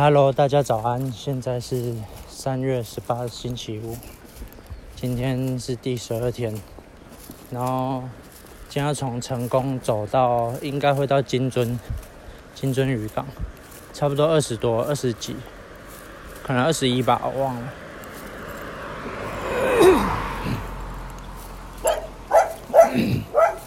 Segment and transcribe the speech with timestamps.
[0.00, 1.10] Hello，大家早安！
[1.10, 1.92] 现在是
[2.28, 3.96] 三月十八星期五，
[4.94, 6.54] 今天是第十二天，
[7.50, 8.04] 然后
[8.68, 11.76] 今天要从成功走到，应该会到金樽，
[12.54, 13.26] 金樽渔港，
[13.92, 15.34] 差不多二十多、二十几，
[16.44, 17.62] 可能二十一吧，我忘了。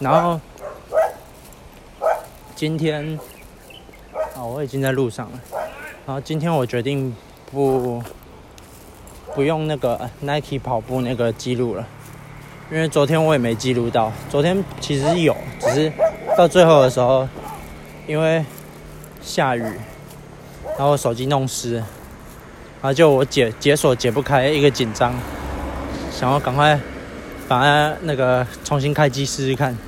[0.00, 0.40] 然后
[2.56, 3.20] 今天，
[4.34, 5.38] 啊，我已经在路上了。
[6.04, 7.14] 然后今天我决定
[7.50, 8.02] 不
[9.34, 11.86] 不用那个 Nike 跑步那个记录了，
[12.72, 14.12] 因为昨天我也没记录到。
[14.28, 15.92] 昨天其实有，只是
[16.36, 17.28] 到最后的时候，
[18.08, 18.44] 因为
[19.20, 19.62] 下雨，
[20.76, 21.84] 然后手机弄湿，然
[22.82, 25.14] 后就我解解锁解不开，一个紧张，
[26.10, 26.78] 想要赶快
[27.46, 29.78] 把它那个重新开机试试看。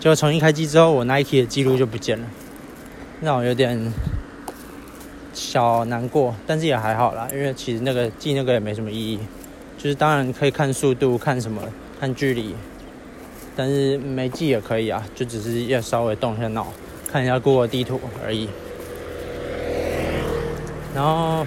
[0.00, 2.26] 结果重新开机之后，我 Nike 的记录就不见了，
[3.20, 3.92] 让我有点。
[5.36, 9.18] 小难过，但是也还好啦，因为其实那个记那个也没什么意义，
[9.76, 11.60] 就是当然可以看速度、看什么、
[12.00, 12.54] 看距离，
[13.54, 16.66] 但是没记也可以啊，就只是要稍微动一下脑，
[17.12, 18.48] 看一下 Google 地图而已。
[20.94, 21.46] 然后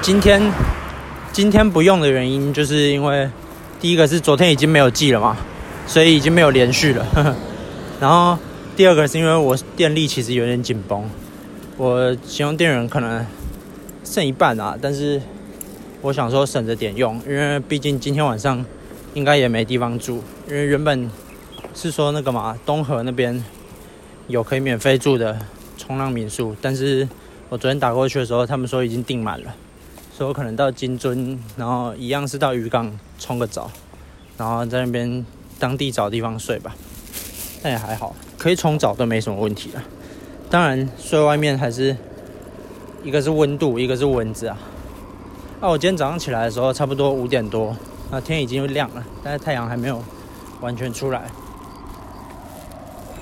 [0.00, 0.40] 今天
[1.32, 3.28] 今天不用的原因，就是因为
[3.78, 5.36] 第一个是昨天已经没有记了嘛，
[5.86, 7.06] 所以已经没有连续了。
[8.00, 8.38] 然后
[8.74, 11.04] 第二个是因为我电力其实有点紧绷。
[11.80, 13.24] 我形容电源可能
[14.04, 15.18] 剩一半啊，但是
[16.02, 18.62] 我想说省着点用，因为毕竟今天晚上
[19.14, 21.10] 应该也没地方住，因为原本
[21.74, 23.42] 是说那个嘛东河那边
[24.28, 25.38] 有可以免费住的
[25.78, 27.08] 冲浪民宿，但是
[27.48, 29.54] 我昨天打过去的时候，他们说已经订满了，
[30.14, 33.70] 所以我可能到金樽，然后一样是到渔港冲个澡，
[34.36, 35.24] 然后在那边
[35.58, 36.76] 当地找地方睡吧，
[37.62, 39.82] 但也还好，可以冲澡都没什么问题了。
[40.50, 41.96] 当然，睡外面还是
[43.04, 44.58] 一个是温度，一个是蚊子啊。
[45.60, 47.76] 啊，我今天早上起来的时候，差不多五点多，
[48.10, 50.02] 那天已经亮了，但是太阳还没有
[50.60, 51.22] 完全出来。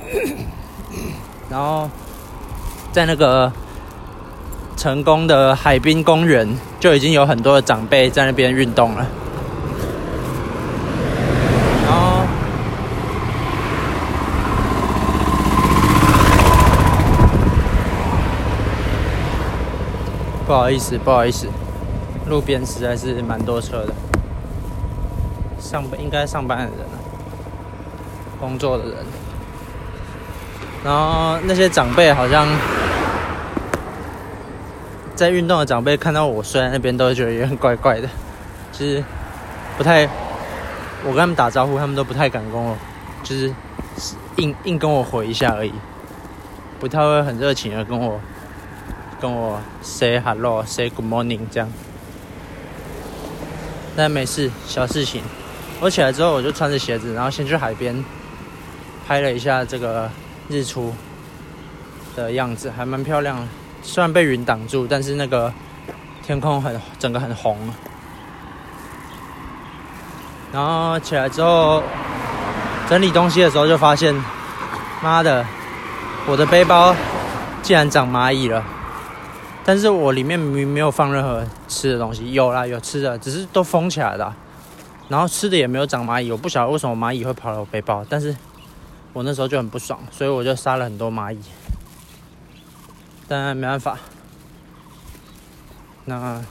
[1.50, 1.90] 然后
[2.92, 3.52] 在那个
[4.74, 6.48] 成功的海滨公园，
[6.80, 9.06] 就已经有很多的长辈在那边运动了。
[20.48, 21.46] 不好意思，不好意思，
[22.26, 23.92] 路边实在是蛮多车的，
[25.60, 26.86] 上班应该上班的人
[28.40, 28.94] 工作的人，
[30.82, 32.48] 然后那些长辈好像
[35.14, 38.08] 在运动的长辈看到我睡在那边，都会觉得有点怪怪的，
[38.72, 39.04] 就是
[39.76, 40.08] 不太，
[41.04, 42.74] 我跟他们打招呼，他们都不太敢跟我，
[43.22, 43.52] 就是
[44.36, 45.74] 硬硬跟我回一下而已，
[46.80, 48.18] 不太会很热情的跟我。
[49.20, 51.68] 跟我 say hello，say good morning，这样。
[53.96, 55.22] 但没事，小事情。
[55.80, 58.04] 我起来之后，我就穿着鞋子，然后先去海边
[59.06, 60.08] 拍了一下这个
[60.48, 60.94] 日出
[62.14, 63.46] 的样子，还蛮漂亮。
[63.82, 65.52] 虽然被云挡住，但是那个
[66.22, 67.56] 天空很整个很红。
[70.52, 71.82] 然后起来之后
[72.88, 74.14] 整理东西的时候，就发现，
[75.02, 75.44] 妈的，
[76.26, 76.94] 我的背包
[77.62, 78.64] 竟然长蚂蚁了。
[79.68, 84.34] 但是我里面明明没有放任何吃的东西，有啦，有吃的，只是都封起来的，
[85.10, 88.34] 然后吃的也没有长蚂蚁，我不晓得为什么蚂蚁会跑到我背包，但是
[89.12, 91.38] 我那时候就很不爽，所以我就杀了很多蚂蚁，
[93.28, 93.98] 但没办法。
[96.06, 96.42] 那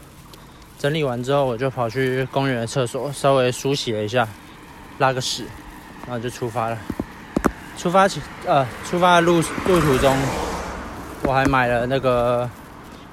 [0.77, 4.27] 整理完之后，我就跑去公园的厕所稍微梳洗了一下，
[4.99, 5.43] 拉个屎，
[6.05, 6.77] 然后就出发了。
[7.79, 10.15] 出发前，呃，出发的路路途中，
[11.23, 12.47] 我还买了那个。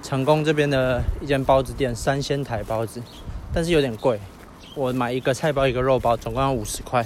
[0.04, 3.00] 成功这边的一间包子店，三鲜台包子，
[3.54, 4.20] 但是有点贵。
[4.74, 7.02] 我买一个菜包，一个肉包，总共要五十块，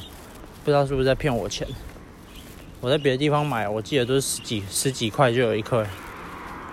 [0.64, 1.64] 不知道是不是在骗我钱。
[2.80, 5.86] 我在别的地方买，我记得都是十几十几块就有一颗，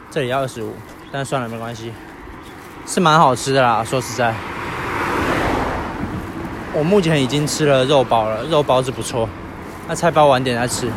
[0.10, 0.74] 这里要二十五，
[1.12, 1.92] 但算了，没关系，
[2.88, 3.84] 是蛮好吃的啦。
[3.84, 4.34] 说实在，
[6.74, 9.30] 我目前已经吃了肉包了，肉包子不错，
[9.88, 10.90] 那菜包晚点再吃。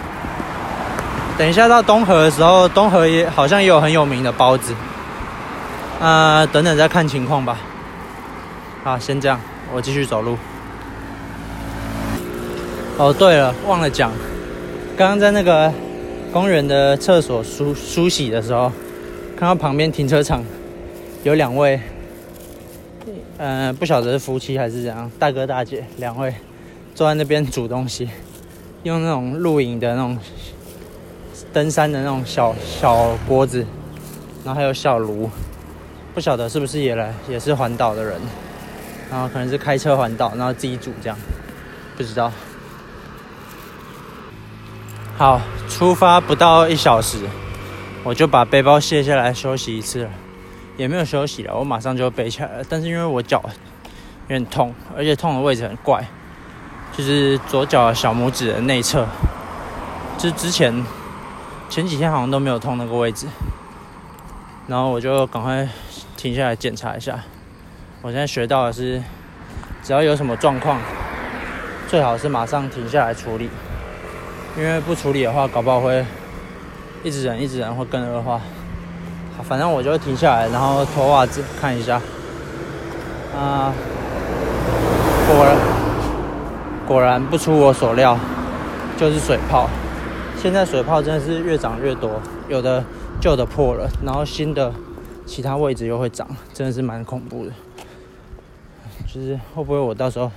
[1.36, 4.74] 等一下到东河的时候，东河也好像也有很有名的包子。
[6.00, 7.58] 呃，等等再看情况吧。
[8.84, 9.40] 好，先这样，
[9.74, 10.36] 我继续走路。
[12.96, 14.12] 哦，对了，忘了讲，
[14.96, 15.72] 刚刚在那个
[16.32, 18.70] 公园的厕所梳梳洗的时候，
[19.36, 20.44] 看到旁边停车场
[21.24, 21.80] 有两位，
[23.36, 26.32] 呃，不晓得是夫妻还是怎样，大哥大姐两位
[26.94, 28.08] 坐在那边煮东西，
[28.84, 30.16] 用那种露营的那种
[31.52, 33.66] 登山的那种小小锅子。
[34.44, 35.28] 然后还有小炉，
[36.18, 38.20] 不晓得是不是也来也是环岛的人，
[39.08, 41.16] 然后可能是开车环岛，然后自己煮这样，
[41.96, 42.32] 不知道。
[45.16, 47.18] 好，出发不到一小时，
[48.02, 50.10] 我就把背包卸下来休息一次了，
[50.76, 52.64] 也没有休息了，我马上就背起来了。
[52.68, 53.40] 但是因为我脚
[54.22, 56.04] 有点痛，而且痛的位置很怪，
[56.96, 59.06] 就是左脚小拇指的内侧，
[60.18, 60.84] 就之前
[61.68, 63.28] 前几天好像都没有痛那个位置，
[64.66, 65.68] 然后我就赶快
[66.18, 67.20] 停下来检查一下。
[68.02, 69.00] 我现在学到的是，
[69.84, 70.80] 只要有什么状况，
[71.86, 73.48] 最好是马上停下来处理。
[74.56, 76.04] 因为不处理的话，搞不好会
[77.04, 78.40] 一直忍，一直忍会更恶化。
[79.44, 82.00] 反正我就停下来，然后脱袜子看一下。
[83.32, 83.72] 啊，
[85.28, 85.56] 果然
[86.84, 88.18] 果然不出我所料，
[88.96, 89.70] 就是水泡。
[90.36, 92.82] 现在水泡真的是越长越多，有的
[93.20, 94.72] 旧的破了，然后新的
[95.28, 97.52] 其他位置又会长，真的是蛮恐怖的。
[99.06, 100.32] 就是会不会我到时候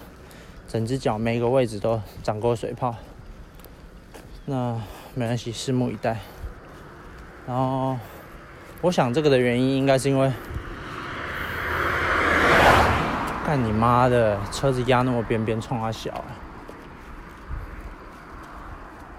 [0.67, 2.93] 整只脚每一个位置都长过水泡？
[4.45, 4.79] 那
[5.15, 6.19] 没关系，拭目以待。
[7.47, 7.97] 然后，
[8.81, 10.29] 我想这个的原因应该是因为，
[13.45, 16.23] 干你妈的，车子压那么边边，冲啊小。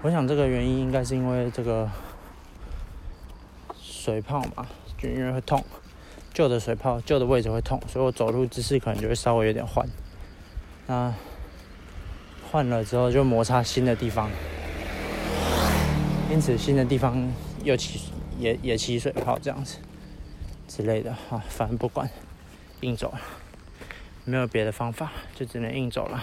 [0.03, 1.89] 我想这个原因应该是因为这个
[4.03, 4.67] 水泡嘛，
[4.97, 5.63] 就因为会痛，
[6.33, 9.87] 旧的水泡，旧的位置会痛，所以我走路姿势可能就会稍微有点换。
[10.87, 11.13] 那
[12.51, 14.29] 换了之后就摩擦新的地方。
[16.29, 17.31] 因此，新的地方
[17.63, 19.77] 又起也也起水泡这样子
[20.67, 22.09] 之类的啊，反正不管，
[22.81, 23.13] 硬走，
[24.25, 26.21] 没有别的方法，就只能硬走了。